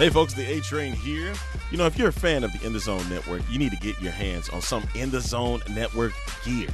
[0.00, 1.34] Hey, folks, the A Train here.
[1.70, 3.76] You know, if you're a fan of the In the Zone Network, you need to
[3.76, 6.70] get your hands on some In the Zone Network gear.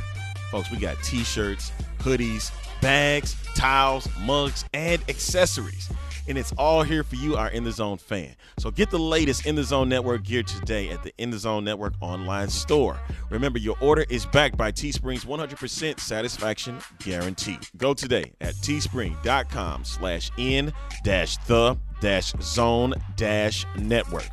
[0.53, 5.91] Folks, we got t shirts, hoodies, bags, towels, mugs, and accessories.
[6.29, 8.35] And it's all here for you, our In the Zone fan.
[8.59, 11.65] So get the latest In the Zone Network gear today at the In the Zone
[11.65, 13.01] Network online store.
[13.31, 17.59] Remember, your order is backed by Teespring's 100% satisfaction guarantee.
[17.77, 20.73] Go today at teespring.com slash in
[21.05, 24.31] dash the dash zone dash network.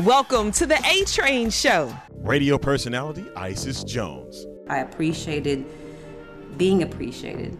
[0.00, 1.92] Welcome to the A Train Show.
[2.10, 4.46] Radio personality Isis Jones.
[4.68, 5.64] I appreciated
[6.56, 7.56] being appreciated.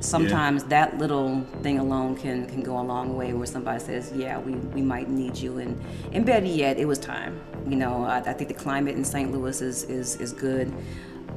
[0.00, 4.38] Sometimes that little thing alone can can go a long way where somebody says, yeah,
[4.38, 5.58] we, we might need you.
[5.58, 5.80] And,
[6.12, 7.40] and better yet, it was time.
[7.68, 9.30] You know, I, I think the climate in St.
[9.30, 10.72] Louis is, is, is good.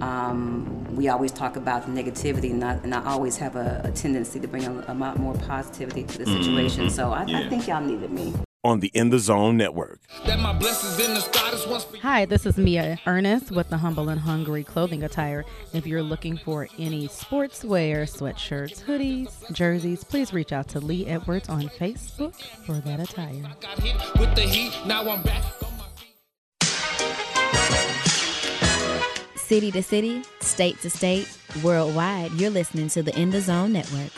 [0.02, 4.40] Um, we always talk about negativity, and I, and I always have a, a tendency
[4.40, 6.90] to bring a, a, lot more positivity to the situation.
[6.90, 7.40] So I, Yeah.
[7.40, 8.34] I think y'all needed me.
[8.66, 10.00] On the In the Zone Network.
[12.02, 15.44] Hi, this is Mia Ernest with the Humble and Hungry Clothing Attire.
[15.74, 21.50] If you're looking for any sportswear, sweatshirts, hoodies, jerseys, please reach out to Lee Edwards
[21.50, 23.44] on Facebook for that attire.
[23.60, 26.16] Got hit with the heat, now I'm back on my feet.
[29.38, 31.28] City to city, state to state,
[31.62, 34.12] worldwide, you're listening to the In the Zone Network.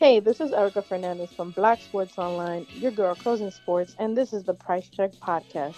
[0.00, 4.16] Hey, this is Erika Fernandez from Black Sports Online, your girl Curls and Sports, and
[4.16, 5.74] this is the Price Check Podcast.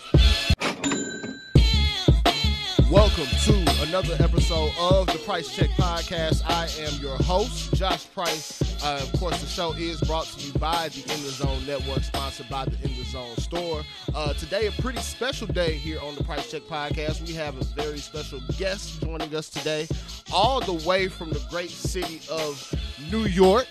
[2.90, 6.42] Welcome to another episode of the Price Check Podcast.
[6.46, 8.60] I am your host, Josh Price.
[8.84, 12.02] Uh, of course, the show is brought to you by the In the Zone Network,
[12.02, 13.82] sponsored by the In the Zone store.
[14.14, 17.26] Uh, today, a pretty special day here on the Price Check Podcast.
[17.26, 19.88] We have a very special guest joining us today,
[20.30, 22.74] all the way from the great city of
[23.10, 23.68] New York.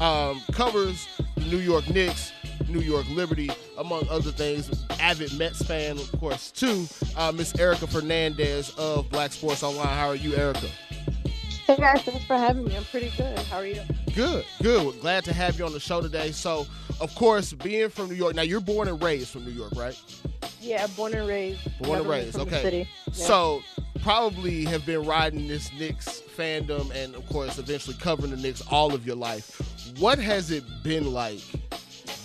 [0.00, 2.32] Um, covers the New York Knicks,
[2.68, 4.84] New York Liberty, among other things.
[5.00, 6.86] Avid Mets fan, of course, too.
[7.16, 9.86] Uh, Miss Erika Fernandez of Black Sports Online.
[9.86, 10.66] How are you, Erika?
[11.66, 12.76] Hey guys, thanks for having me.
[12.76, 13.38] I'm pretty good.
[13.38, 13.80] How are you?
[14.14, 14.84] Good, good.
[14.84, 16.32] We're glad to have you on the show today.
[16.32, 16.66] So,
[17.00, 19.98] of course, being from New York, now you're born and raised from New York, right?
[20.60, 21.60] Yeah, born and raised.
[21.80, 22.86] Born and raised, okay.
[23.06, 23.12] Yeah.
[23.12, 23.62] So,
[24.02, 28.92] probably have been riding this Knicks fandom and, of course, eventually covering the Knicks all
[28.92, 29.60] of your life.
[29.98, 31.42] What has it been like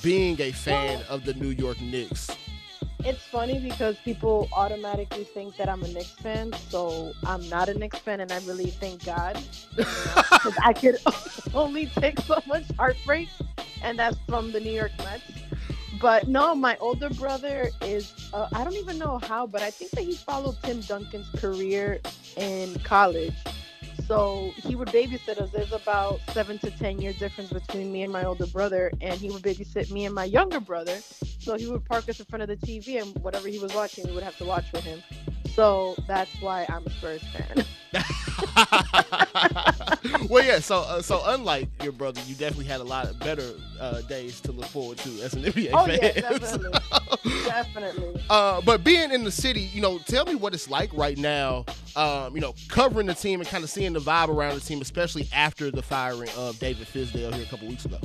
[0.02, 2.30] being a fan of the New York Knicks?
[3.08, 7.74] it's funny because people automatically think that I'm a Knicks fan, so I'm not a
[7.74, 9.42] Knicks fan, and I really thank God
[9.78, 10.98] because I could
[11.54, 13.30] only take so much heartbreak,
[13.82, 15.24] and that's from the New York Mets.
[16.02, 19.92] But no, my older brother is, uh, I don't even know how, but I think
[19.92, 22.00] that he followed Tim Duncan's career
[22.36, 23.34] in college.
[24.08, 25.50] So he would babysit us.
[25.52, 29.30] There's about seven to 10 year difference between me and my older brother, and he
[29.30, 30.98] would babysit me and my younger brother.
[31.40, 34.08] So he would park us in front of the TV, and whatever he was watching,
[34.08, 35.04] we would have to watch with him.
[35.50, 37.66] So that's why I'm a Spurs fan.
[40.30, 40.60] well, yeah.
[40.60, 44.40] So, uh, so unlike your brother, you definitely had a lot of better uh, days
[44.42, 46.00] to look forward to as an NBA oh, fan.
[46.02, 46.80] yeah, definitely.
[47.46, 48.24] definitely.
[48.30, 51.66] Uh, but being in the city, you know, tell me what it's like right now.
[51.96, 54.82] Um, you know, covering the team and kind of seeing the vibe around the team,
[54.82, 57.98] especially after the firing of David Fizdale here a couple weeks ago.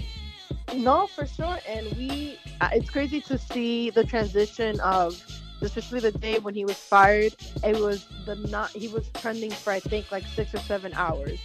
[0.74, 1.58] No, for sure.
[1.68, 5.22] And we, uh, it's crazy to see the transition of,
[5.62, 7.34] especially the day when he was fired.
[7.64, 11.38] It was the not, he was trending for, I think, like six or seven hours.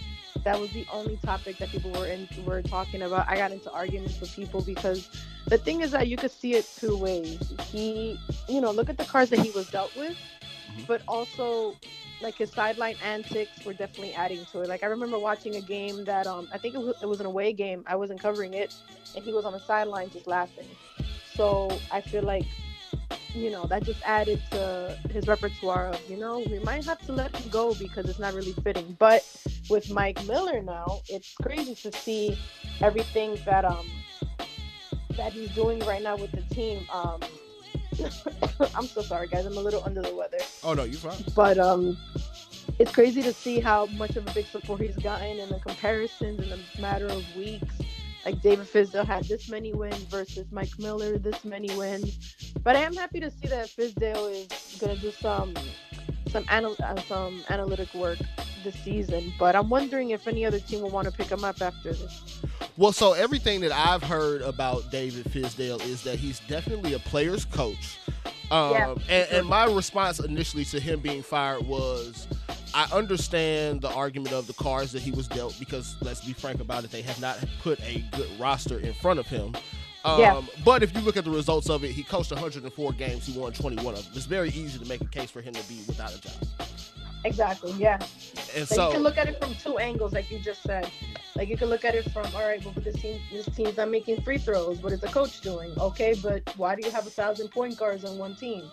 [0.44, 3.28] That was the only topic that people were in, were talking about.
[3.28, 5.08] I got into arguments with people because
[5.46, 7.52] the thing is that you could see it two ways.
[7.70, 8.18] He,
[8.48, 10.16] you know, look at the cards that he was dealt with,
[10.86, 11.74] but also
[12.20, 14.68] like his sideline antics were definitely adding to it.
[14.68, 17.26] Like I remember watching a game that um I think it was, it was an
[17.26, 17.84] away game.
[17.86, 18.74] I wasn't covering it,
[19.14, 20.68] and he was on the sideline just laughing.
[21.34, 22.44] So I feel like
[23.34, 27.12] you know that just added to his repertoire of you know we might have to
[27.12, 28.96] let him go because it's not really fitting.
[28.98, 29.24] But
[29.70, 32.38] with Mike Miller now, it's crazy to see
[32.80, 33.86] everything that um
[35.16, 36.86] that he's doing right now with the team.
[36.92, 37.20] Um,
[38.76, 39.44] I'm so sorry, guys.
[39.44, 41.22] I'm a little under the weather Oh no, you're fine.
[41.34, 41.96] but um
[42.78, 46.40] it's crazy to see how much of a big support he's gotten and the comparisons
[46.40, 47.74] in a matter of weeks
[48.28, 52.80] like david fizdale had this many wins versus mike miller this many wins but i
[52.80, 55.54] am happy to see that fizdale is going to do some
[56.28, 58.18] some anal- uh, some analytic work
[58.64, 61.62] this season but i'm wondering if any other team will want to pick him up
[61.62, 62.42] after this
[62.76, 67.44] Well, so everything that I've heard about David Fizdale is that he's definitely a player's
[67.44, 67.98] coach.
[68.52, 68.94] Um, Yeah.
[69.10, 72.28] and, and my response initially to him being fired was
[72.74, 76.60] I understand the argument of the cards that he was dealt because let's be frank
[76.60, 79.54] about it, they have not put a good roster in front of him.
[80.04, 80.42] Um, Yeah.
[80.64, 83.52] But if you look at the results of it, he coached 104 games, he won
[83.52, 84.12] 21 of them.
[84.14, 86.34] It's very easy to make a case for him to be without a job.
[87.24, 87.72] Exactly.
[87.72, 87.98] Yeah.
[88.56, 90.88] And So, so, you can look at it from two angles, like you just said.
[91.34, 93.90] Like you can look at it from, all right, well, this team, this team's not
[93.90, 94.80] making free throws.
[94.82, 95.72] What is the coach doing?
[95.78, 98.70] Okay, but why do you have a thousand point guards on one team?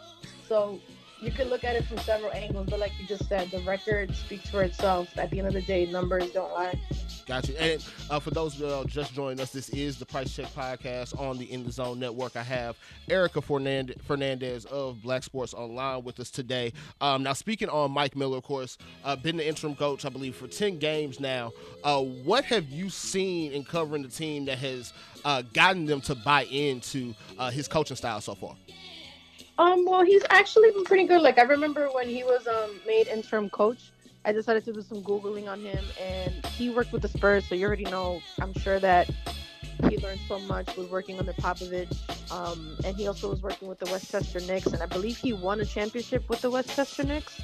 [0.48, 0.80] So
[1.22, 2.68] you can look at it from several angles.
[2.70, 5.10] But like you just said, the record speaks for itself.
[5.18, 6.80] At the end of the day, numbers don't lie.
[7.26, 7.56] Got you.
[7.56, 11.20] And uh, for those that are just joining us, this is the Price Check Podcast
[11.20, 12.36] on the In the Zone Network.
[12.36, 12.78] I have
[13.10, 16.72] Erika Fernandez of Black Sports Online with us today.
[17.02, 20.36] Um, now, speaking on Mike Miller, of course, uh, been the interim coach, I believe,
[20.36, 21.52] for 10 games now.
[21.84, 26.14] Uh, what have you seen in covering the team that has uh, gotten them to
[26.14, 28.56] buy into uh, his coaching style so far?
[29.58, 31.22] Um, well, he's actually been pretty good.
[31.22, 33.92] Like I remember when he was um made interim coach,
[34.26, 37.56] I decided to do some googling on him, and he worked with the Spurs, so
[37.56, 38.22] you already know.
[38.42, 39.10] I'm sure that
[39.90, 41.96] he learned so much with working under Popovich,
[42.32, 45.60] um, and he also was working with the Westchester Knicks, and I believe he won
[45.62, 47.40] a championship with the Westchester Knicks.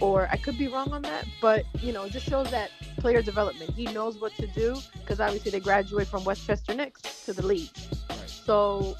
[0.00, 3.22] Or I could be wrong on that, but you know, it just shows that player
[3.22, 3.70] development.
[3.70, 7.70] He knows what to do because obviously they graduate from Westchester Knicks to the league.
[8.26, 8.96] So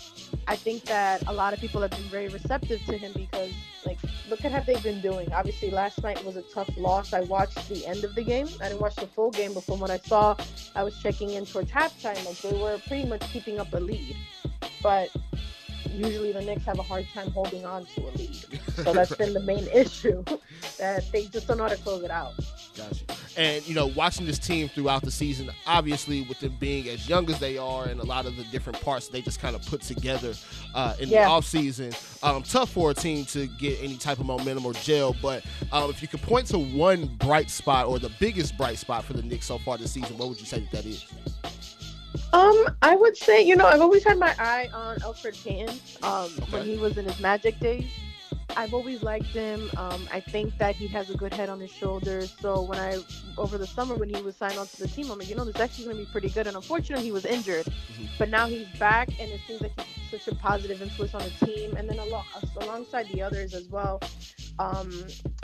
[0.46, 3.52] I think that a lot of people have been very receptive to him because,
[3.87, 3.99] like,
[4.29, 5.32] look at how they've been doing.
[5.32, 7.12] Obviously, last night was a tough loss.
[7.12, 8.49] I watched the end of the game.
[8.61, 10.37] I didn't watch the full game, but from what I saw,
[10.75, 12.25] I was checking in towards halftime.
[12.26, 14.17] Like, they were pretty much keeping up a lead.
[14.82, 15.11] But
[15.91, 18.44] usually the Knicks have a hard time holding on to a lead.
[18.75, 20.25] So that's been the main issue
[20.79, 22.35] that they just don't know how to close it out.
[22.76, 23.05] Gotcha.
[23.37, 27.29] And you know, watching this team throughout the season, obviously with them being as young
[27.31, 29.81] as they are, and a lot of the different parts they just kind of put
[29.81, 30.35] together
[30.75, 31.25] uh, in Yeah.
[31.25, 31.93] the off season,
[32.23, 35.15] um, tough for a team to get any type of momentum or gel.
[35.23, 39.05] But um, if you could point to one bright spot or the biggest bright spot
[39.05, 41.05] for the Knicks so far this season, what would you say that that is?
[42.32, 45.77] Um, I would say, you know, I've always had my eye on Elfrid Payton.
[46.03, 47.87] Um, when he was in his Magic days,
[48.56, 49.71] I've always liked him.
[49.77, 52.35] Um, I think that he has a good head on his shoulders.
[52.41, 52.99] So when I,
[53.37, 55.45] over the summer when he was signed on to the team, I'm like, you know,
[55.45, 56.47] this actually going to be pretty good.
[56.47, 57.67] And unfortunately, he was injured,
[58.19, 61.47] but now he's back, and it seems like he's such a positive influence on the
[61.47, 61.75] team.
[61.77, 62.25] And then along,
[62.61, 64.01] alongside the others as well.
[64.59, 64.91] Um,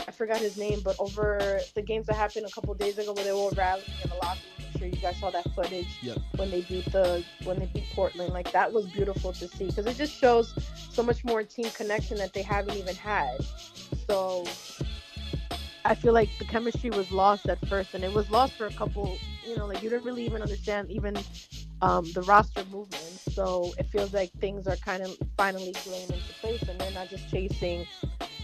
[0.07, 3.25] I forgot his name, but over the games that happened a couple days ago, where
[3.25, 6.19] they were rallying in the locker room, I'm sure you guys saw that footage Yep.
[6.37, 8.33] when they beat the when they beat Portland.
[8.33, 10.55] Like that was beautiful to see because it just shows
[10.91, 13.37] so much more team connection that they haven't even had.
[14.09, 14.45] So
[15.85, 18.73] I feel like the chemistry was lost at first, and it was lost for a
[18.73, 19.19] couple.
[19.47, 21.17] You know, like you didn't really even understand even
[21.83, 23.03] um, the roster movement.
[23.33, 27.09] So it feels like things are kind of finally going into place, and they're not
[27.09, 27.87] just chasing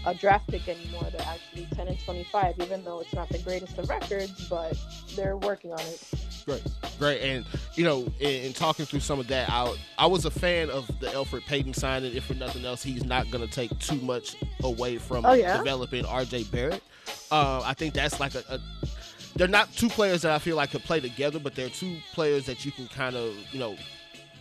[0.07, 1.03] a draft pick anymore.
[1.11, 4.77] They're actually 10 and 25, even though it's not the greatest of records, but
[5.15, 6.01] they're working on it.
[6.45, 6.63] Great,
[6.97, 7.45] great, and
[7.75, 10.87] you know, in, in talking through some of that, I I was a fan of
[11.01, 12.15] the Elfrid Payton signing.
[12.15, 15.57] If for nothing else, he's not going to take too much away from Oh, yeah?
[15.57, 16.43] developing R.J.
[16.45, 16.81] Barrett.
[17.29, 18.59] Uh, I think that's like a, a.
[19.35, 22.45] They're not two players that I feel like could play together, but they're two players
[22.45, 23.75] that you can kind of you know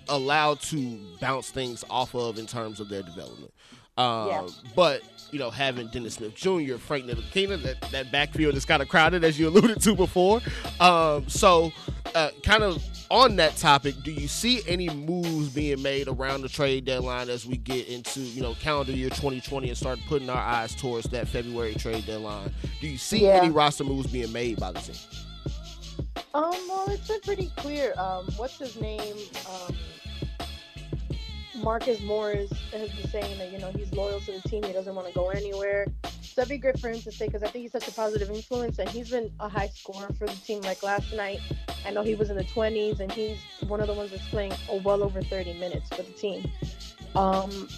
[0.08, 3.52] allow to bounce things off of in terms of their development.
[3.96, 4.46] Um, Yeah.
[4.74, 8.88] But you know, having Dennis Smith Jr., Frank Ntilikina, that that backfield is kind of
[8.88, 10.40] crowded, as you alluded to before.
[10.80, 11.72] Um, so,
[12.14, 16.48] uh, kind of on that topic, do you see any moves being made around the
[16.48, 20.38] trade deadline as we get into you know calendar year 2020 and start putting our
[20.38, 22.52] eyes towards that February trade deadline?
[22.80, 23.40] Do you see Yeah.
[23.42, 24.96] any roster moves being made by the team?
[26.34, 27.94] Um, well, it's been pretty clear.
[27.98, 29.16] Um, what's his name?
[29.50, 29.74] Um,
[31.66, 34.62] Marcus Morris has been saying that you know he's loyal to the team.
[34.62, 35.88] He doesn't want to go anywhere.
[36.04, 38.30] So that'd be great for him to stay because I think he's such a positive
[38.30, 40.61] influence, and he's been a high scorer for the team.
[40.61, 41.40] Like last night,
[41.85, 44.52] I know he was in the 20s, and he's one of the ones that's playing
[44.70, 46.49] oh, well over 30 minutes for the team.
[47.16, 47.68] Um,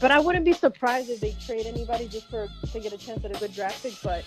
[0.00, 3.26] but I wouldn't be surprised if they trade anybody just for to get a chance
[3.26, 3.92] at a good draft pick.
[4.02, 4.24] But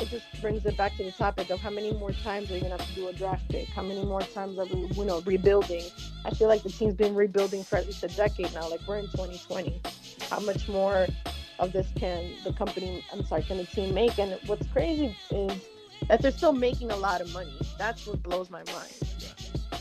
[0.00, 2.60] it just brings it back to the topic of how many more times are you
[2.60, 3.68] gonna have to do a draft pick?
[3.68, 5.84] How many more times are we, you know, rebuilding?
[6.24, 8.68] I feel like the team's been rebuilding for at least a decade now.
[8.68, 9.80] Like we're in 2020.
[10.30, 11.06] How much more
[11.58, 13.04] of this can the company?
[13.12, 14.18] I'm sorry, can the team make?
[14.18, 15.52] And what's crazy is
[16.08, 17.54] that they're still making a lot of money.
[17.78, 18.92] That's what blows my mind.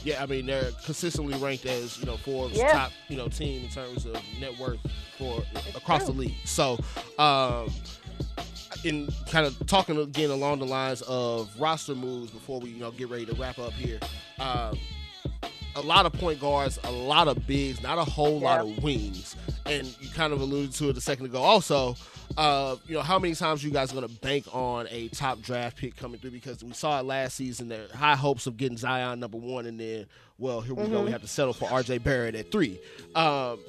[0.04, 2.72] Yeah, I mean they're consistently ranked as you know Forbes Yeah.
[2.72, 4.80] top you know team in terms of net worth
[5.18, 6.14] for It's across true.
[6.14, 6.36] the league.
[6.46, 6.78] So,
[7.18, 7.74] um,
[8.86, 12.92] in kind of talking again along the lines of roster moves before we you know
[12.92, 14.00] get ready to wrap up here.
[14.40, 14.78] Um,
[15.78, 18.46] a lot of point guards, a lot of bigs, not a whole Yeah.
[18.46, 19.36] lot of wings.
[19.66, 21.42] And you kind of alluded to it a second ago.
[21.42, 21.98] Also,
[22.38, 25.76] uh, you know, how many times you guys going to bank on a top draft
[25.76, 26.32] pick coming through?
[26.32, 27.68] Because we saw it last season.
[27.68, 30.06] There high hopes of getting Zion number one, and then,
[30.38, 31.04] well, here we go.
[31.04, 31.98] We have to settle for R.J.
[31.98, 32.80] Barrett at three.
[33.14, 33.60] Um,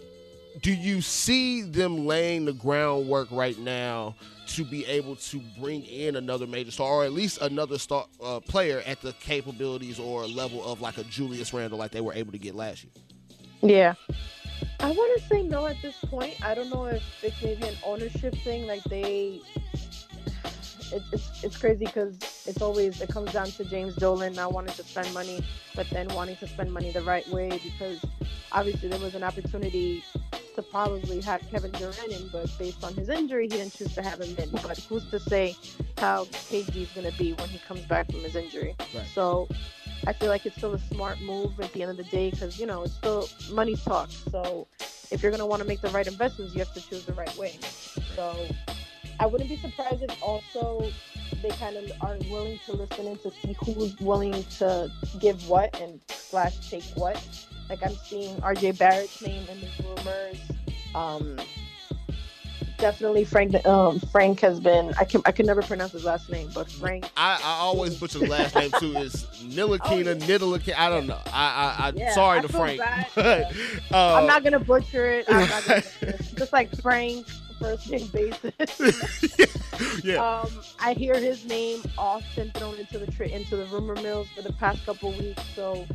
[0.62, 4.14] do you see them laying the groundwork right now
[4.46, 8.40] to be able to bring in another major star or at least another star uh,
[8.40, 12.32] player at the capabilities or level of like a Julius Randle like they were able
[12.32, 12.92] to get last year?
[13.62, 13.94] Yeah.
[14.80, 16.34] I want to say no at this point.
[16.44, 18.66] I don't know if it's maybe an ownership thing.
[18.66, 19.40] Like they,
[20.92, 24.74] it, it's it's crazy because it's always it comes down to James Dolan not wanting
[24.74, 28.04] to spend money, but then wanting to spend money the right way because
[28.52, 30.02] obviously there was an opportunity
[30.56, 34.02] to probably have Kevin Durant in, but based on his injury, he didn't choose to
[34.02, 34.50] have him in.
[34.50, 35.54] But who's to say
[35.98, 38.74] how KG is going to be when he comes back from his injury?
[38.94, 39.06] Right.
[39.14, 39.48] So
[40.06, 42.58] I feel like it's still a smart move at the end of the day because
[42.58, 44.24] you know it's still money talks.
[44.30, 44.66] So
[45.10, 47.36] if you're gonna want to make the right investments, you have to choose the right
[47.36, 47.58] way.
[48.14, 48.34] So
[49.18, 50.90] I wouldn't be surprised if also
[51.42, 55.78] they kind of are willing to listen and to see who's willing to give what
[55.80, 57.22] and slash take what.
[57.68, 60.38] Like I'm seeing RJ Barrett's name in the rumors.
[60.94, 61.36] Um,
[62.78, 63.66] definitely Frank.
[63.66, 64.92] Um, Frank has been.
[64.98, 67.10] I can I can never pronounce his last name, but Frank.
[67.16, 68.92] I, I always butcher the last name too.
[68.92, 70.74] Is Nilakina, Nidalakina?
[70.76, 71.20] I don't know.
[71.32, 73.54] I, I, I Yeah, sorry I to Frank, bad,
[73.92, 75.26] uh, I'm not gonna butcher it.
[75.28, 76.36] I'm not gonna butcher it.
[76.36, 77.26] Just like Frank,
[77.58, 80.00] first name basis.
[80.04, 80.16] yeah.
[80.16, 84.42] Um, I hear his name often thrown into the tra- into the rumor mills for
[84.42, 85.86] the past couple weeks, so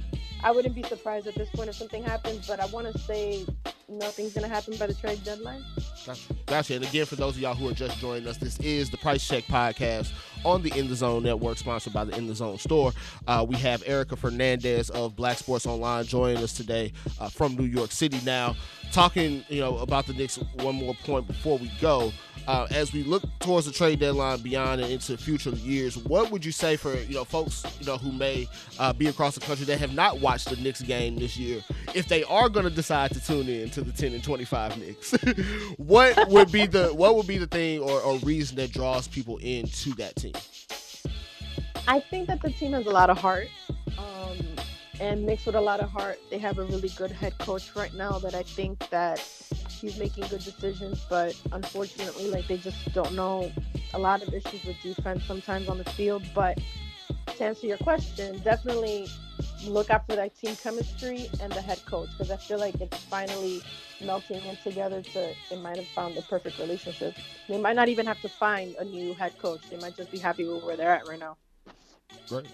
[0.43, 2.47] I wouldn't be surprised at this point if something happens.
[2.47, 3.45] But I want to say
[3.87, 5.63] nothing's gonna happen by the trade deadline.
[6.05, 6.33] Gotcha.
[6.45, 6.75] Gotcha.
[6.75, 9.27] And again, for those of y'all who are just joining us, this is the Price
[9.27, 10.11] Check Podcast
[10.43, 12.91] on the In the Zone Network, sponsored by the In the Zone Store.
[13.27, 17.65] Uh, we have Erika Fernandez of Black Sports Online joining us today uh, from New
[17.65, 18.19] York City.
[18.25, 18.55] Now,
[18.91, 20.37] talking you know about the Knicks.
[20.55, 22.11] One more point before we go.
[22.47, 26.43] Uh, as we look towards the trade deadline beyond and into future years, what would
[26.43, 28.47] you say for you know folks you know who may
[28.79, 32.07] uh, be across the country that have not watched the Knicks game this year, if
[32.07, 35.11] they are going to decide to tune in to the 10 and 25 Knicks,
[35.77, 39.37] what would be the what would be the thing or, or reason that draws people
[39.37, 40.33] into that team?
[41.87, 43.47] I think that the team has a lot of heart,
[43.97, 44.37] um,
[44.99, 47.93] and mixed with a lot of heart, they have a really good head coach right
[47.93, 48.19] now.
[48.19, 49.19] That I think that
[49.81, 53.51] he's making good decisions, but unfortunately, like they just don't know
[53.93, 56.23] a lot of issues with defense sometimes on the field.
[56.33, 56.59] But
[57.25, 59.07] to answer your question, definitely
[59.65, 62.97] look out for that team chemistry and the head coach because I feel like it's
[63.05, 63.61] finally
[64.03, 67.15] melting in together to it might have found the perfect relationship.
[67.47, 69.61] They might not even have to find a new head coach.
[69.69, 71.37] They might just be happy with where they're at right now.
[72.27, 72.47] Great,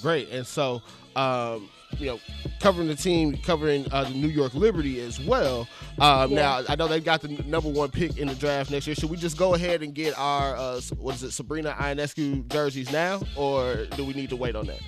[0.00, 0.30] great.
[0.30, 0.82] And so,
[1.16, 1.68] um,
[1.98, 2.20] you know,
[2.60, 5.68] covering the team, covering uh, the New York Liberty as well.
[5.98, 6.36] Um, Yeah.
[6.36, 8.96] Now, I know they've got the number one pick in the draft next year.
[8.96, 12.90] Should we just go ahead and get our uh, what is it, Sabrina Ionescu jerseys
[12.92, 14.80] now, or do we need to wait on that?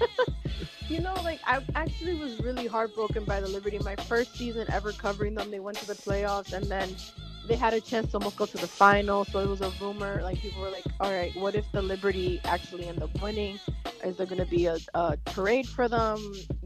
[0.88, 3.78] You know, like I actually was really heartbroken by the Liberty.
[3.78, 6.94] My first season ever covering them, they went to the playoffs and then
[7.46, 9.24] they had a chance to almost go to the final.
[9.24, 10.20] So it was a rumor.
[10.22, 13.58] Like people were like, "All right, what if the Liberty actually end up winning?
[14.04, 16.18] Is there going to be a, a parade for them?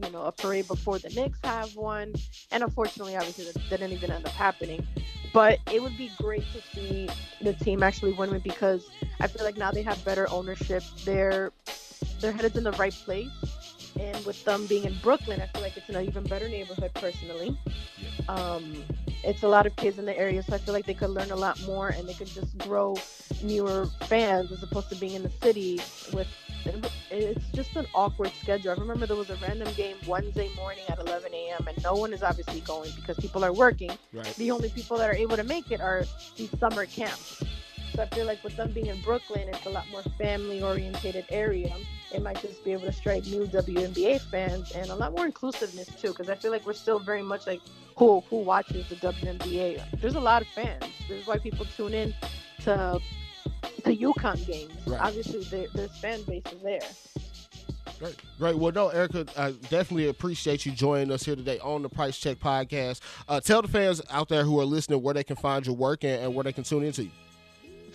[0.03, 2.13] You know, a parade before the Knicks have one?"
[2.51, 4.85] And unfortunately, obviously, that didn't even end up happening.
[5.33, 7.09] But it would be great to see
[7.41, 10.83] the team actually win because I feel like now they have better ownership.
[11.05, 11.51] They're
[12.19, 13.29] they're headed in the right place
[13.99, 17.57] and with them being in Brooklyn, I feel like it's an even better neighborhood personally.
[18.27, 18.83] Um,
[19.23, 21.31] it's a lot of kids in the area, so I feel like they could learn
[21.31, 22.95] a lot more and they could just grow
[23.43, 25.79] newer fans as opposed to being in the city
[26.13, 26.27] with.
[27.09, 28.71] It's just an awkward schedule.
[28.71, 31.67] I remember there was a random game Wednesday morning at 11 a.m.
[31.67, 33.91] and no one is obviously going because people are working.
[34.13, 34.35] Right.
[34.35, 37.41] The only people that are able to make it are these summer camps.
[37.99, 41.75] I feel like with them being in Brooklyn, it's a lot more family orientated area.
[42.13, 45.87] It might just be able to strike new WNBA fans and a lot more inclusiveness
[45.87, 47.61] too, because I feel like we're still very much like
[47.97, 49.99] who who watches the WNBA.
[49.99, 50.85] There's a lot of fans.
[51.07, 52.13] This is why people tune in
[52.61, 52.99] to
[53.83, 54.73] the UConn games.
[54.87, 55.01] Right.
[55.01, 56.79] Obviously, there, there's fan bases there.
[57.99, 58.15] Great.
[58.37, 58.57] Great.
[58.57, 62.37] Well, no, Erika, I definitely appreciate you joining us here today on the Price Check
[62.39, 63.01] Podcast.
[63.27, 66.05] Uh, tell the fans out there who are listening where they can find your work
[66.05, 67.11] and, and where they can tune into you.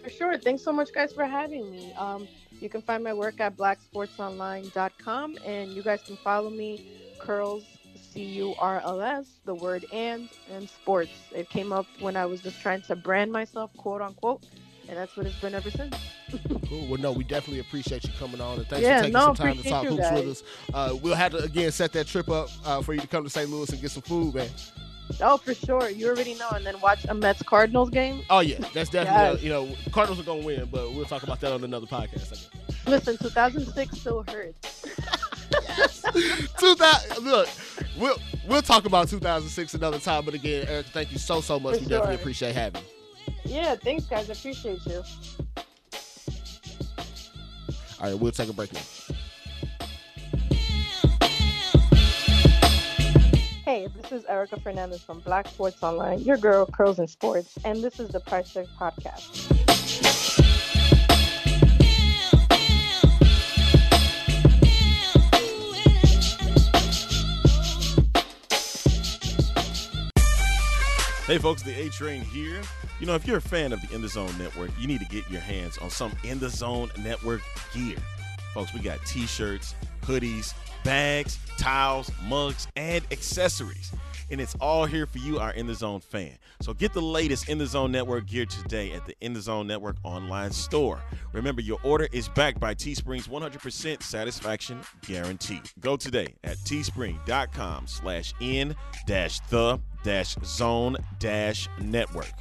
[0.04, 0.38] For sure.
[0.38, 1.92] Thanks so much, guys, for having me.
[1.94, 2.28] Um,
[2.61, 6.87] you can find my work at blacksportsonline.com, and you guys can follow me,
[7.18, 7.64] Curls,
[8.12, 11.11] C U R L S, the word and, and sports.
[11.34, 14.44] It came up when I was just trying to brand myself, quote unquote.
[14.88, 15.96] and that's what it's been ever since.
[16.68, 16.87] Cool.
[16.88, 19.34] Well, no, we definitely appreciate you coming on, and thanks Yeah, for taking no, some
[19.37, 20.42] time to talk hoops with us.
[20.73, 23.30] Uh, we'll have to again set that trip up uh, for you to come to
[23.30, 23.49] St.
[23.49, 24.49] Louis and get some food, man.
[25.20, 25.88] Oh, for sure.
[25.90, 26.49] You already know.
[26.50, 28.23] And then watch a Mets Cardinals game.
[28.30, 29.42] Oh yeah, that's definitely Yes.
[29.42, 32.49] you know Cardinals are gonna win, but we'll talk about that on another podcast.
[32.87, 34.84] Listen, 2006 still hurts.
[36.58, 37.25] 2000.
[37.25, 37.49] Look,
[37.99, 38.16] we'll
[38.49, 40.25] we'll talk about 2006 another time.
[40.25, 41.76] But again, Eric, thank you so so much.
[41.76, 43.34] For we definitely appreciate having you.
[43.44, 44.28] Yeah, thanks, guys.
[44.30, 45.02] I appreciate you.
[48.00, 48.80] All right, we'll take a break now.
[53.64, 57.83] Hey, this is Erika Fernandez from Black Sports Online, your girl, Curls and Sports, and
[57.83, 59.50] this is the Price Check Podcast.
[71.25, 72.61] Hey folks, the A Train here.
[73.00, 75.06] You know, if you're a fan of the In the Zone Network, you need to
[75.06, 77.40] get your hands on some In the Zone Network
[77.73, 77.97] gear.
[78.54, 83.90] Folks, we got t-shirts, hoodies, bags, towels, mugs, and accessories.
[84.30, 86.38] And it's all here for you, our In the Zone fan.
[86.61, 89.66] So get the latest In the Zone Network gear today at the In the Zone
[89.66, 91.02] Network online store.
[91.32, 95.61] Remember, your order is backed by Teespring's 100% satisfaction guarantee.
[95.80, 98.75] Go today at teespring.com slash in
[99.06, 102.32] dash the dash zone dash network.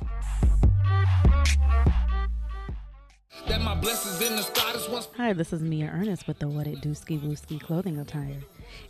[5.18, 8.42] Hi, this is Mia Ernest with the What It Do Ski Wooski clothing attire.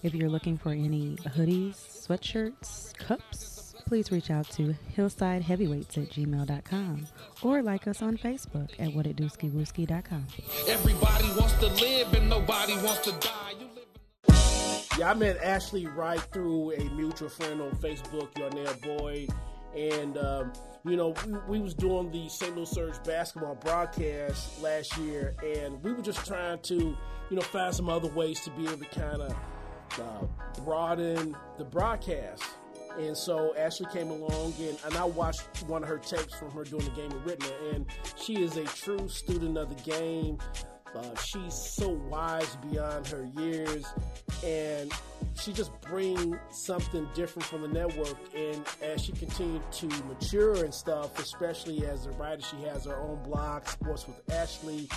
[0.03, 1.75] If you're looking for any hoodies,
[2.07, 7.07] sweatshirts, cups, please reach out to hillsideheavyweights at gmail.com
[7.41, 10.27] or like us on Facebook at whatitdoskiwooski.com.
[10.67, 13.53] everybody wants to live and nobody wants to die.
[13.59, 19.27] You live Yeah, I met Ashley right through a mutual friend on Facebook, Yarnell boy,
[19.75, 20.53] and um,
[20.85, 22.55] you know we, we was doing the St.
[22.55, 27.73] Louis Surge basketball broadcast last year, and we were just trying to you know find
[27.73, 29.35] some other ways to be able to kind of
[29.99, 32.43] uh, broaden the broadcast.
[32.99, 36.63] And so Ashley came along, and, and I watched one of her tapes from her
[36.63, 40.37] doing the game of Ritmer, and she is a true student of the game.
[40.95, 43.85] Uh, she's so wise beyond her years,
[44.43, 44.91] and
[45.33, 48.17] she just brings something different from the network.
[48.35, 52.95] And as she continued to mature and stuff, especially as a writer, she has her
[52.95, 54.87] own blog, Sports with Ashley,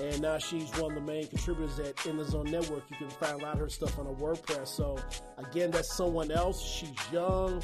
[0.00, 2.84] and now she's one of the main contributors at In the Zone Network.
[2.88, 4.68] You can find a lot of her stuff on her WordPress.
[4.68, 4.98] So
[5.38, 6.62] again, that's someone else.
[6.62, 7.62] She's young.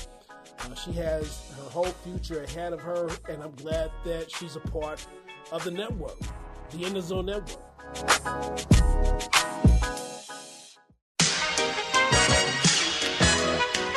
[0.61, 4.61] Uh, she has her whole future ahead of her, and I'm glad that she's a
[4.61, 5.07] part
[5.53, 6.19] of the network,
[6.71, 7.63] the In the Zone Network.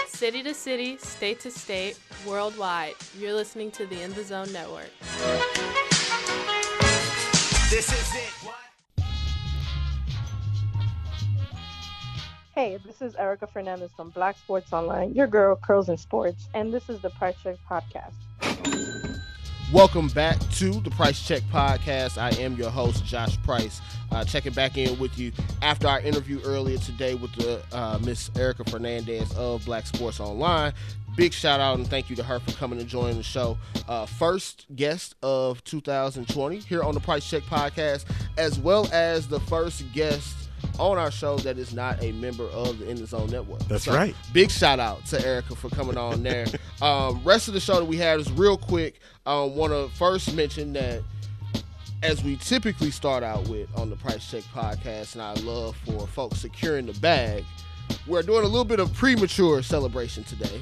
[0.07, 4.89] City to city, state to state, worldwide, you're listening to the In the Zone Network.
[7.69, 8.33] This is it.
[12.55, 16.73] Hey, this is Erika Fernandez from Black Sports Online, your girl, Curls and Sports, and
[16.73, 18.98] this is the Price Check Podcast.
[19.71, 22.17] Welcome back to the Price Check Podcast.
[22.17, 23.82] I am your host, Josh Price.
[24.12, 28.32] Uh, checking back in with you after our interview earlier today with the uh, Miss
[28.36, 30.73] Erika Fernandez of Black Sports Online.
[31.15, 33.60] Big shout out and thank you to her for coming and joining the show.
[33.88, 38.05] Uh, first guest of 2020 here on the Price Check Podcast,
[38.39, 40.36] as well as the first guest
[40.80, 43.60] on our show that is not a member of the In the Zone Network.
[43.67, 44.15] That's right.
[44.34, 46.45] Big shout out to Erika for coming on there.
[46.82, 49.00] um, rest of the show that we had is real quick.
[49.26, 51.02] Um, Want to first mention that
[52.02, 56.08] as we typically start out with on the Price Check podcast, and I love for
[56.08, 57.43] folks securing the bag,
[58.08, 60.62] we're doing a little bit of premature celebration today.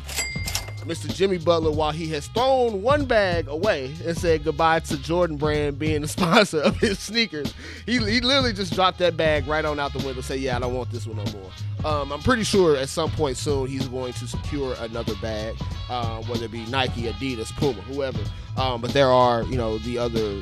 [0.87, 1.13] Mr.
[1.13, 5.77] Jimmy Butler, while he has thrown one bag away and said goodbye to Jordan Brand
[5.77, 7.53] being the sponsor of his sneakers,
[7.85, 10.21] he, he literally just dropped that bag right on out the window.
[10.21, 11.51] Say, yeah, I don't want this one no more.
[11.85, 15.55] Um, I'm pretty sure at some point soon he's going to secure another bag,
[15.89, 18.19] um, whether it be Nike, Adidas, Puma, whoever.
[18.57, 20.41] Um, but there are, you know, the other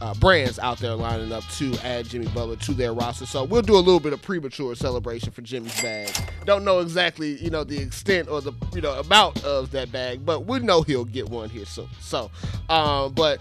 [0.00, 3.26] uh, brands out there lining up to add Jimmy Butler to their roster.
[3.26, 6.10] So we'll do a little bit of premature celebration for Jimmy's bag.
[6.44, 10.24] Don't know exactly, you know, the extent or the you know amount of that bag,
[10.24, 11.88] but we know he'll get one here soon.
[12.00, 12.30] So,
[12.68, 13.40] um, but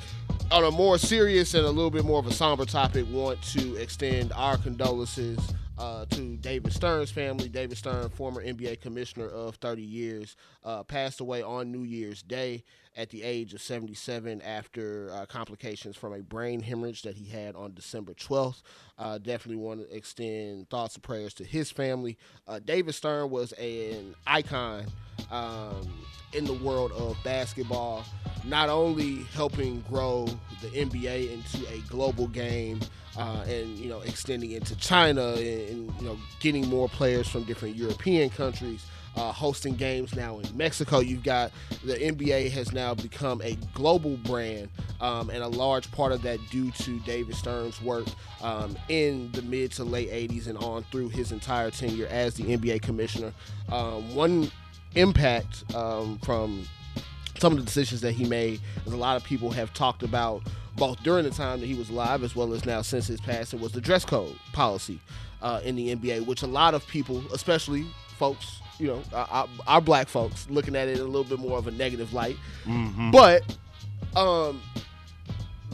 [0.52, 3.76] on a more serious and a little bit more of a somber topic, want to
[3.76, 5.40] extend our condolences
[5.80, 7.48] uh, to David Stern's family.
[7.48, 12.64] David Stern, former NBA commissioner of 30 years, uh, passed away on New Year's Day
[12.98, 17.56] at the age of 77 after uh, complications from a brain hemorrhage that he had
[17.56, 18.62] on December 12th.
[18.98, 22.18] Uh, definitely want to extend thoughts and prayers to his family.
[22.48, 24.86] Uh, David Stern was an icon
[25.32, 25.88] um,
[26.34, 28.04] in the world of basketball,
[28.44, 30.26] not only helping grow
[30.62, 32.80] the NBA into a global game
[33.20, 37.44] uh, and you know extending into China and, and, you know getting more players from
[37.44, 38.86] different European countries.
[39.16, 41.52] Uh, hosting games now in Mexico, you've got
[41.84, 44.70] the NBA has now become a global brand,
[45.02, 48.06] um, and a large part of that due to David Stern's work
[48.42, 52.44] um, in the mid to late '80s and on through his entire tenure as the
[52.44, 53.34] NBA commissioner.
[53.70, 54.52] Um, one
[54.96, 56.66] impact um, from
[57.40, 60.44] some of the decisions that he made, as a lot of people have talked about
[60.76, 63.60] both during the time that he was alive as well as now since his passing,
[63.60, 65.00] was the dress code policy
[65.42, 67.86] uh, in the NBA, which a lot of people, especially
[68.18, 71.68] folks, you know, our, our, black folks, looking at it a little bit more of
[71.68, 72.38] a negative light.
[72.66, 73.12] Mm-hmm.
[73.12, 73.58] But
[74.16, 74.62] um,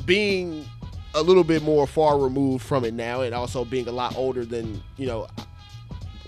[0.05, 0.65] being
[1.13, 4.43] a little bit more far removed from it now, and also being a lot older
[4.43, 5.27] than you know,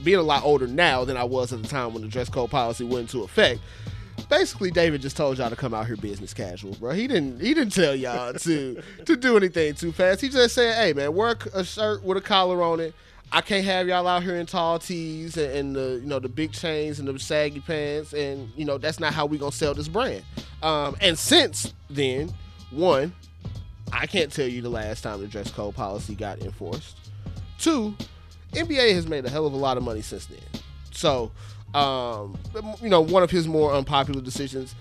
[0.04, 2.50] being a lot older now than I was at the time when the dress code
[2.50, 3.60] policy went into effect
[4.29, 6.91] basically David just told y'all to come out here business casual, bro.
[6.91, 10.21] He didn't he didn't tell y'all to to do anything too fast.
[10.21, 12.93] He just said, "Hey man, wear a shirt with a collar on it.
[13.31, 16.29] I can't have y'all out here in tall tees and, and, the you know the
[16.29, 19.73] big chains and the saggy pants, and you know that's not how we gonna sell
[19.73, 20.23] this brand."
[20.63, 22.33] Um, and since then,
[22.71, 23.13] one,
[23.91, 26.97] I can't tell you the last time the dress code policy got enforced.
[27.59, 27.95] Two,
[28.53, 30.39] NBA has made a hell of a lot of money since then.
[30.91, 31.31] So
[31.73, 32.38] um,
[32.82, 34.75] you know, one of his more unpopular decisions.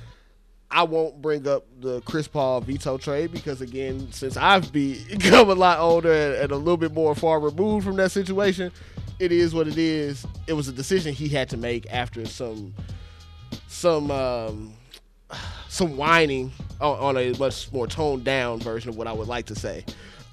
[0.70, 5.54] I won't bring up the Chris Paul veto trade because, again, since I've become a
[5.54, 8.72] lot older and, a little bit more far removed from that situation,
[9.18, 10.26] it is what it is.
[10.46, 12.74] It was a decision he had to make after some
[13.68, 14.74] some um,
[15.68, 19.46] some whining on, on, a much more toned down version of what I would like
[19.46, 19.84] to say.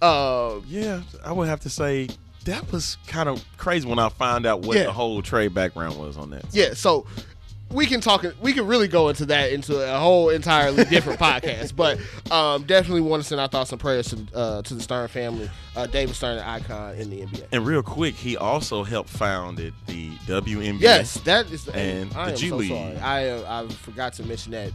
[0.01, 2.09] Uh, yeah, I would have to say
[2.45, 4.83] that was kind of crazy when I found out what yeah.
[4.83, 6.45] the whole trade background was on that.
[6.51, 7.05] Yeah, so
[7.73, 8.25] we can talk.
[8.41, 11.75] We can really go into that into a whole entirely different podcast.
[11.75, 11.99] But
[12.31, 15.49] um, definitely want to send our thoughts and prayers to uh, to the Stern family.
[15.75, 17.47] Uh, David Stern, an icon in the NBA.
[17.51, 20.79] And real quick, he also helped founded the WNBA.
[20.79, 22.69] Yes, that is the, and I the G so League.
[22.69, 22.97] Sorry.
[22.97, 24.71] I I forgot to mention that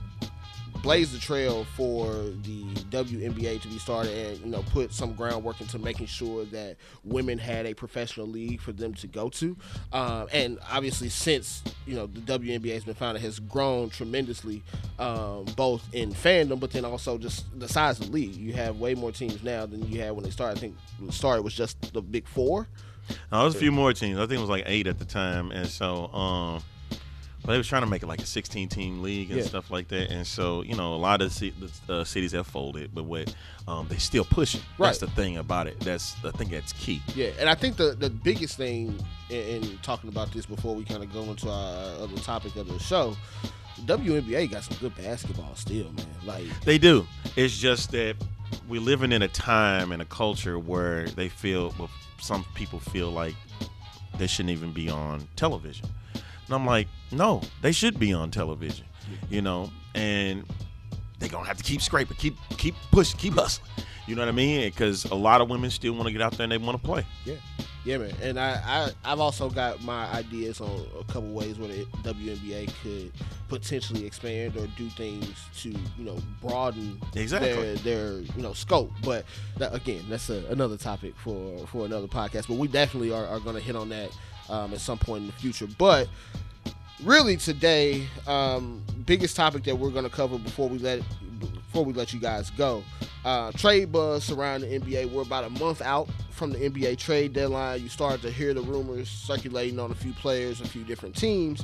[0.83, 2.07] blaze the trail for
[2.43, 6.77] the WNBA to be started and you know put some groundwork into making sure that
[7.05, 9.57] women had a professional league for them to go to.
[9.93, 14.63] Um, and obviously since you know the WNBA has been founded has grown tremendously
[14.99, 18.35] um, both in fandom but then also just the size of the league.
[18.35, 20.59] You have way more teams now than you had when they started.
[20.59, 22.69] I think the start was just the big four.
[23.33, 24.19] No, was a few more teams.
[24.19, 25.51] I think it was like eight at the time.
[25.51, 26.63] And so um
[27.43, 29.47] but they was trying to make it like a 16 team league and yeah.
[29.47, 30.11] stuff like that.
[30.11, 31.53] And so, you know, a lot of the,
[31.89, 33.35] uh, cities have folded, but what
[33.67, 34.61] um, they still pushing.
[34.79, 34.89] Right.
[34.89, 35.79] That's the thing about it.
[35.81, 37.03] That's the thing that's key.
[37.15, 38.99] Yeah, and I think the the biggest thing
[39.31, 42.69] in, in talking about this before we kind of go into our other topic of
[42.69, 43.17] the show.
[43.87, 46.07] WNBA got some good basketball still, man.
[46.25, 47.07] Like they do.
[47.37, 48.17] It's just that
[48.69, 53.11] we're living in a time and a culture where they feel, well, some people feel
[53.11, 53.35] like
[54.19, 55.89] they shouldn't even be on television.
[56.49, 58.87] And I'm like, no, they should be on television,
[59.29, 60.45] you know, and
[61.19, 63.71] they're gonna have to keep scraping, keep keep pushing, keep hustling.
[64.07, 64.67] You know what I mean?
[64.71, 66.83] Because a lot of women still want to get out there and they want to
[66.83, 67.05] play.
[67.27, 67.35] Yeah,
[67.85, 68.15] yeah, man.
[68.23, 72.73] And I, I I've also got my ideas on a couple ways where the WNBA
[72.83, 73.13] could
[73.49, 78.91] potentially expand or do things to you know broaden exactly their, their you know scope.
[79.03, 79.27] But
[79.59, 82.49] that, again, that's a, another topic for for another podcast.
[82.49, 84.11] But we definitely are, are going to hit on that
[84.49, 85.67] um, at some point in the future.
[85.79, 86.09] But
[87.05, 91.03] really today, um, biggest topic that we're going to cover before we let
[91.39, 92.83] before we let you guys go,
[93.25, 95.13] uh, trade buzz surrounding the NBA.
[95.13, 97.83] We're about a month out from the NBA trade deadline.
[97.83, 101.63] You start to hear the rumors circulating on a few players, a few different teams.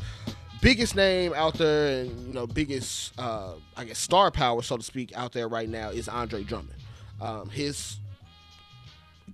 [0.61, 4.83] Biggest name out there, and you know, biggest uh, I guess star power, so to
[4.83, 6.79] speak, out there right now is Andre Drummond.
[7.21, 7.99] Um, his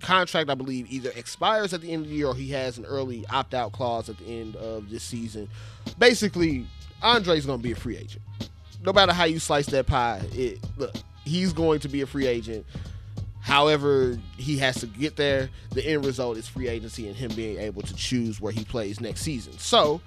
[0.01, 2.85] contract, I believe, either expires at the end of the year or he has an
[2.85, 5.49] early opt out clause at the end of this season.
[5.97, 6.65] Basically,
[7.01, 8.21] Andre's going to be a free agent.
[8.83, 12.27] No matter how you slice that pie, it look, he's going to be a free
[12.27, 12.65] agent.
[13.41, 15.49] However, he has to get there.
[15.71, 19.01] The end result is free agency and him being able to choose where he plays
[19.01, 19.57] next season.
[19.57, 20.01] So,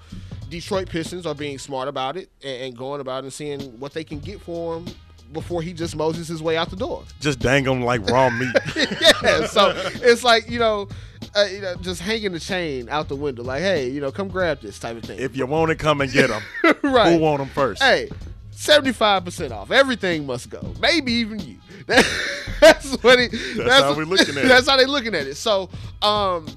[0.49, 4.03] Detroit Pistons are being smart about it and going about it and seeing what they
[4.03, 4.85] can get for him
[5.31, 7.03] before he just moses his way out the door.
[7.19, 8.55] Just dang him like raw meat.
[8.75, 10.87] yeah, so it's like you know,
[11.35, 14.27] uh, you know, just hanging the chain out the window, like, hey, you know, come
[14.27, 15.19] grab this type of thing.
[15.19, 16.43] If you want it, come and get them.
[16.83, 17.13] right?
[17.13, 17.81] Who want them first?
[17.81, 18.09] Hey,
[18.51, 19.71] seventy-five percent off.
[19.71, 20.73] Everything must go.
[20.79, 21.57] Maybe even you.
[22.59, 23.27] that's what he.
[23.27, 24.47] That's, that's how we looking at it.
[24.47, 25.35] That's how they're looking at it.
[25.35, 25.69] So,
[26.01, 26.47] um,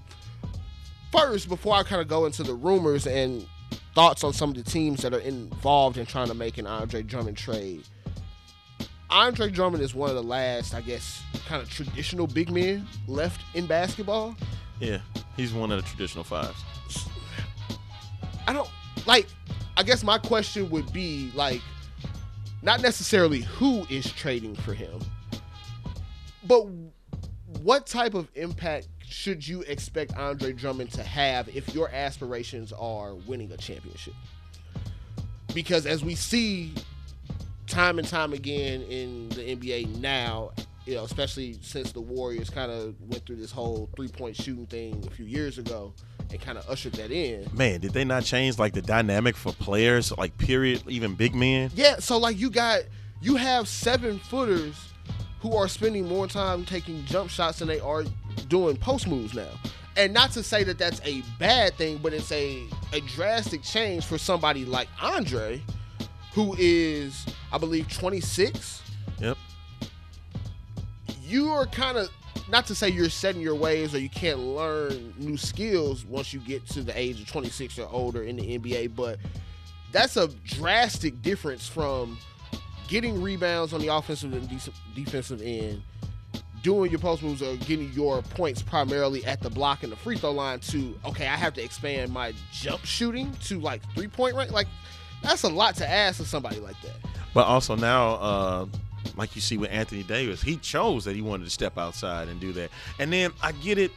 [1.12, 3.46] first, before I kind of go into the rumors and
[3.94, 7.02] thoughts on some of the teams that are involved in trying to make an Andre
[7.02, 7.83] Drummond trade
[9.11, 13.40] Andre Drummond is one of the last, I guess, kind of traditional big men left
[13.55, 14.37] in basketball.
[14.81, 14.99] Yeah,
[15.37, 16.62] he's one of the traditional fives.
[18.47, 18.68] I don't
[19.07, 19.27] like.
[19.77, 21.62] I guess my question would be like,
[22.62, 25.01] not necessarily who is trading for him,
[26.44, 26.66] but
[27.62, 33.14] what type of impact should you expect Andre Drummond to have if your aspirations are
[33.14, 34.14] winning a championship?
[35.55, 36.75] Because as we see
[37.78, 40.50] time and time again in the NBA now,
[40.84, 44.66] you know, especially since the Warriors kind of went through this whole three point shooting
[44.66, 45.94] thing a few years ago
[46.32, 47.48] and kind of ushered that in.
[47.52, 51.70] Man, did they not change like the dynamic for players, like period, even big men?
[51.72, 52.80] Yeah, so like you got
[53.22, 54.74] you have seven footers
[55.38, 58.02] who are spending more time taking jump shots than they are
[58.48, 59.52] doing post moves now.
[59.96, 62.60] And not to say that that's a bad thing, but it's a
[62.92, 65.62] a drastic change for somebody like Andre,
[66.38, 68.83] who is I believe 26.
[69.18, 69.37] Yep.
[71.20, 72.11] You are kind of
[72.48, 76.38] not to say you're setting your ways or you can't learn new skills once you
[76.38, 79.18] get to the age of 26 or older in the NBA, but
[79.90, 82.16] that's a drastic difference from
[82.87, 85.83] getting rebounds on the offensive and de- defensive end,
[86.62, 90.16] doing your post moves or getting your points primarily at the block and the free
[90.16, 94.37] throw line to okay, I have to expand my jump shooting to like three point
[94.37, 94.53] range.
[94.53, 94.68] Like
[95.22, 96.94] that's a lot to ask of somebody like that.
[97.35, 98.66] But also now, uh,
[99.16, 102.40] like you see with Anthony Davis, he chose that he wanted to step outside and
[102.40, 102.70] do that.
[102.98, 103.90] And then I get it.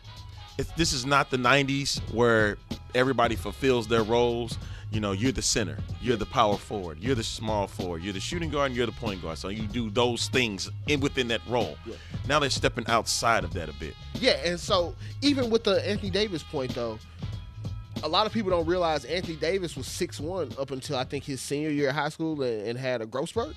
[0.57, 2.57] It's, this is not the '90s where
[2.93, 4.57] everybody fulfills their roles.
[4.91, 8.19] You know, you're the center, you're the power forward, you're the small forward, you're the
[8.19, 9.37] shooting guard, and you're the point guard.
[9.37, 11.77] So you do those things in within that role.
[11.85, 11.95] Yeah.
[12.27, 13.95] Now they're stepping outside of that a bit.
[14.15, 16.99] Yeah, and so even with the Anthony Davis point though,
[18.03, 21.23] a lot of people don't realize Anthony Davis was six one up until I think
[21.23, 23.55] his senior year of high school and, and had a growth spurt.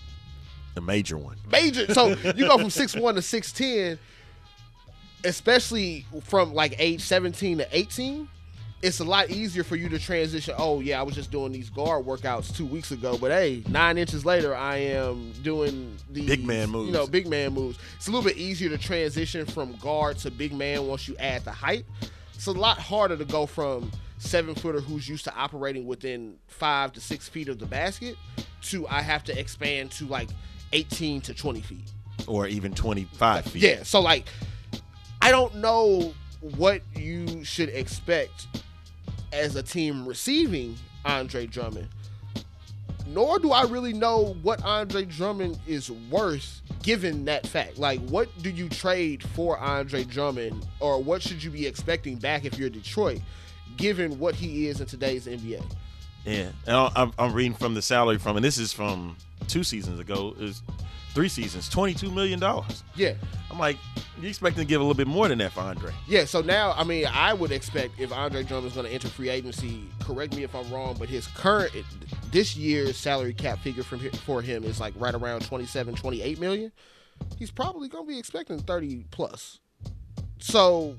[0.75, 1.37] The major one.
[1.51, 1.93] Major.
[1.93, 3.99] So you go from six one to six ten,
[5.25, 8.29] especially from like age seventeen to eighteen.
[8.83, 10.55] It's a lot easier for you to transition.
[10.59, 13.97] Oh yeah, I was just doing these guard workouts two weeks ago, but hey, nine
[13.97, 16.89] inches later, I am doing these Big man moves.
[16.89, 17.79] You know, big man moves.
[17.97, 21.47] It's a little bit easier to transition from guard to big man once you add
[21.47, 21.87] the height.
[22.35, 26.93] It's a lot harder to go from seven footer who's used to operating within five
[26.93, 28.17] to six feet of the basket
[28.63, 30.29] to I have to expand to like
[30.73, 31.93] 18 to 20 feet.
[32.27, 33.63] Or even 25 feet.
[33.63, 33.83] Yeah.
[33.83, 34.27] So like,
[35.21, 36.15] I don't know
[36.57, 38.47] what you should expect
[39.33, 41.89] as a team receiving Andre Drummond.
[43.07, 47.79] Nor do I really know what Andre Drummond is worth given that fact.
[47.79, 52.45] Like, what do you trade for Andre Drummond, or what should you be expecting back
[52.45, 53.21] if you're Detroit,
[53.77, 55.63] given what he is in today's NBA?
[56.25, 59.17] Yeah, and I- I'm, I'm reading from the salary from, and this is from
[59.49, 60.35] two seasons ago.
[60.39, 60.63] Is
[61.13, 62.83] three seasons, twenty-two million dollars.
[62.97, 63.15] Yeah.
[63.51, 63.77] I'm like,
[64.21, 65.93] you expecting to give a little bit more than that for Andre?
[66.09, 69.07] Yeah, so now, I mean, I would expect if Andre Drummond is going to enter
[69.07, 71.71] free agency, correct me if I'm wrong, but his current,
[72.33, 76.73] this year's salary cap figure from for him is like right around 27, 28 million.
[77.39, 79.61] He's probably going to be expecting 30 plus.
[80.41, 80.97] So,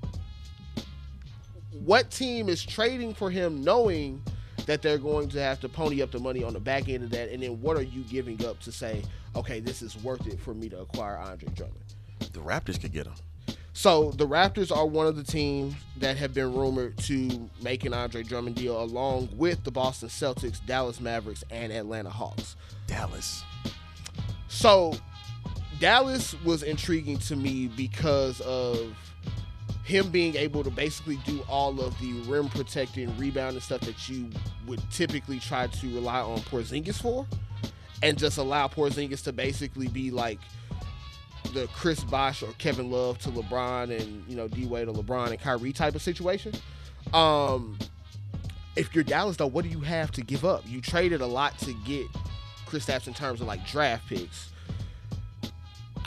[1.84, 4.22] what team is trading for him knowing
[4.66, 7.10] that they're going to have to pony up the money on the back end of
[7.12, 7.30] that?
[7.30, 9.04] And then what are you giving up to say,
[9.36, 11.96] okay, this is worth it for me to acquire Andre Drummond?
[12.20, 13.14] The Raptors could get him.
[13.74, 17.94] So the Raptors are one of the teams that have been rumored to make an
[17.94, 22.56] Andre Drummond deal, along with the Boston Celtics, Dallas Mavericks, and Atlanta Hawks.
[22.88, 23.44] Dallas.
[24.48, 24.94] So
[25.80, 28.96] Dallas was intriguing to me because of
[29.86, 34.30] him being able to basically do all of the rim protecting, rebounding stuff that you
[34.66, 37.26] would typically try to rely on Porzingis for,
[38.02, 40.40] and just allow Porzingis to basically be like
[41.54, 45.30] the Chris Bosh or Kevin Love to LeBron and you know D Wade to LeBron
[45.30, 46.52] and Kyrie type of situation.
[47.14, 47.78] Um,
[48.76, 50.64] if you're Dallas though, what do you have to give up?
[50.66, 52.08] You traded a lot to get
[52.66, 54.50] Kristaps in terms of like draft picks.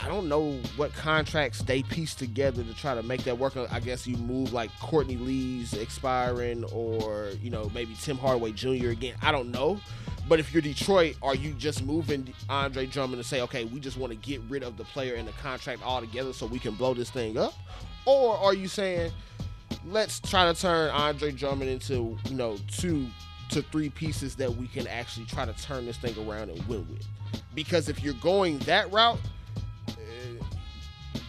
[0.01, 3.57] I don't know what contracts they piece together to try to make that work.
[3.57, 8.89] I guess you move like Courtney Lee's expiring, or you know maybe Tim Hardaway Jr.
[8.89, 9.15] again.
[9.21, 9.79] I don't know.
[10.29, 13.97] But if you're Detroit, are you just moving Andre Drummond to say, okay, we just
[13.97, 16.93] want to get rid of the player and the contract altogether so we can blow
[16.93, 17.53] this thing up?
[18.05, 19.11] Or are you saying,
[19.87, 23.07] let's try to turn Andre Drummond into, you know, two
[23.49, 26.87] to three pieces that we can actually try to turn this thing around and win
[26.91, 27.07] with?
[27.55, 29.19] Because if you're going that route,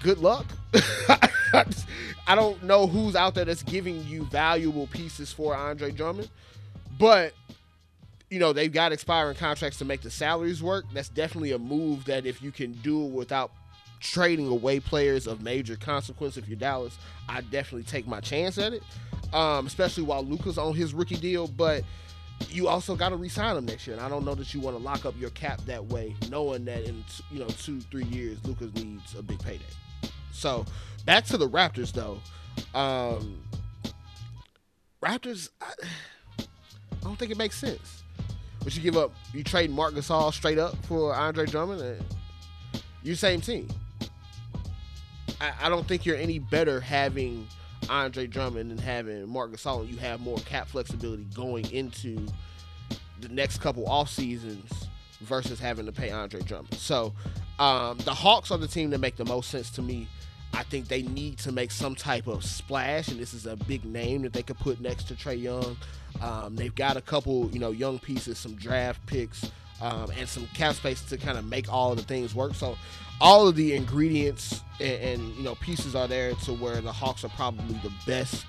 [0.02, 0.46] good luck.
[2.26, 6.30] I don't know who's out there that's giving you valuable pieces for Andre Drummond,
[6.98, 7.34] but
[8.30, 10.84] you know, they've got expiring contracts to make the salaries work.
[10.94, 13.50] That's definitely a move that if you can do it without
[13.98, 16.96] trading away players of major consequence, if you're Dallas,
[17.28, 18.82] I definitely take my chance at it.
[19.32, 21.84] Um, especially while Luka's on his rookie deal, but
[22.48, 23.96] you also got to resign him next year.
[23.96, 26.64] And I don't know that you want to lock up your cap that way, knowing
[26.64, 29.64] that in you know two, three years, Luka needs a big payday.
[30.32, 30.64] So
[31.04, 32.20] back to the Raptors though.
[32.78, 33.42] Um,
[35.02, 35.72] Raptors, I,
[36.38, 36.44] I
[37.02, 38.02] don't think it makes sense.
[38.62, 42.04] But you give up, you trade Marc Gasol straight up for Andre Drummond, and
[43.02, 43.68] you same team.
[45.40, 47.48] I, I don't think you're any better having
[47.88, 49.88] Andre Drummond and having Marc Gasol.
[49.88, 52.26] You have more cap flexibility going into
[53.20, 54.88] the next couple off seasons
[55.20, 56.74] versus having to pay Andre Drummond.
[56.74, 57.12] So
[57.58, 60.08] um, the Hawks are the team that make the most sense to me.
[60.52, 63.84] I think they need to make some type of splash, and this is a big
[63.84, 65.76] name that they could put next to Trae Young.
[66.20, 69.48] Um, they've got a couple, you know, young pieces, some draft picks,
[69.80, 72.54] um, and some cap space to kind of make all the things work.
[72.54, 72.76] So,
[73.20, 77.24] all of the ingredients and, and you know pieces are there to where the Hawks
[77.24, 78.46] are probably the best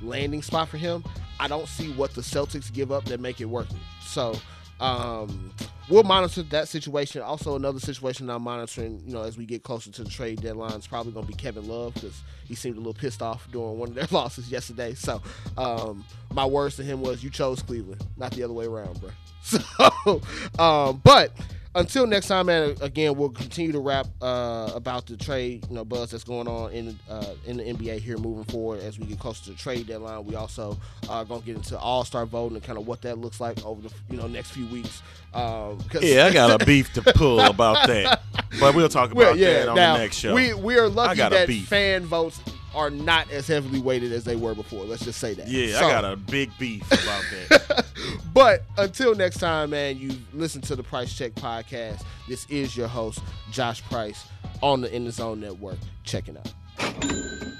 [0.00, 1.04] landing spot for him.
[1.40, 3.68] I don't see what the Celtics give up that make it work.
[4.04, 4.36] So,
[4.80, 5.52] um,
[5.88, 7.22] we'll monitor that situation.
[7.22, 10.72] Also, another situation I'm monitoring, you know, as we get closer to the trade deadline
[10.72, 13.78] is probably going to be Kevin Love because he seemed a little pissed off during
[13.78, 14.94] one of their losses yesterday.
[14.94, 15.22] So,
[15.56, 19.10] um, my words to him was, "You chose Cleveland, not the other way around, bro."
[19.44, 20.22] So,
[20.60, 21.32] um, but
[21.74, 22.76] until next time, man.
[22.80, 26.72] Again, we'll continue to rap uh, about the trade, you know, buzz that's going on
[26.72, 29.86] in uh, in the NBA here moving forward as we get closer to the trade
[29.86, 30.24] deadline.
[30.24, 33.40] We also are gonna get into All Star voting and kind of what that looks
[33.40, 35.02] like over the you know next few weeks.
[35.34, 38.22] Um, Yeah, I got a beef to pull about that,
[38.60, 40.34] but we'll talk about Well, yeah, that on now, the next show.
[40.34, 41.68] We we are lucky that beef.
[41.68, 42.40] fan votes
[42.74, 44.84] are not as heavily weighted as they were before.
[44.84, 45.48] Let's just say that.
[45.48, 47.86] Yeah, So- I got a big beef about that.
[48.34, 52.02] But until next time, man, you listen to the Price Check podcast.
[52.28, 54.24] This is your host, Josh Price,
[54.62, 55.76] on the In the Zone Network.
[56.02, 57.51] Checking out.